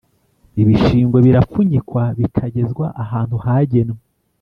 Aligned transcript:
Ibishingwe 0.61 1.17
birapfunyikwa 1.25 2.03
bikagezwa 2.17 2.85
ahantu 3.03 3.35
hagenwe 3.45 3.99